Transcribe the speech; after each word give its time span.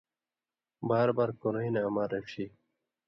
بار 0.89 1.09
بار 1.17 1.29
کُرویں 1.41 1.71
نہ 1.73 1.81
اما 1.87 2.03
رڇھی۔ 2.11 2.45